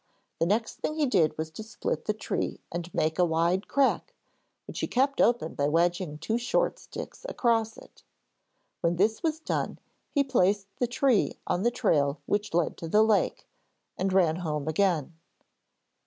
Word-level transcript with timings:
The 0.39 0.47
next 0.47 0.77
thing 0.79 0.95
he 0.95 1.05
did 1.05 1.37
was 1.37 1.51
to 1.51 1.61
split 1.61 2.05
the 2.05 2.13
tree 2.15 2.59
and 2.71 2.91
make 2.91 3.19
a 3.19 3.23
wide 3.23 3.67
crack, 3.67 4.15
which 4.65 4.79
he 4.79 4.87
kept 4.87 5.21
open 5.21 5.53
by 5.53 5.67
wedging 5.67 6.17
two 6.17 6.39
short 6.39 6.79
sticks 6.79 7.23
across 7.29 7.77
it. 7.77 8.01
When 8.79 8.95
this 8.95 9.21
was 9.21 9.39
done 9.39 9.77
he 10.09 10.23
placed 10.23 10.75
the 10.77 10.87
tree 10.87 11.37
on 11.45 11.61
the 11.61 11.69
trail 11.69 12.19
which 12.25 12.51
led 12.55 12.77
to 12.77 12.87
the 12.87 13.03
lake, 13.03 13.47
and 13.95 14.11
ran 14.11 14.37
home 14.37 14.67
again. 14.67 15.13